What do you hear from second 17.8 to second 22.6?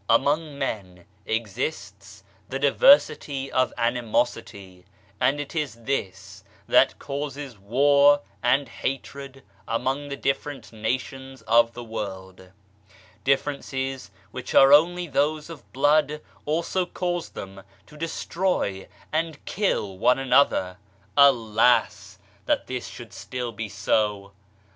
to destroy and kill one another. Alas 1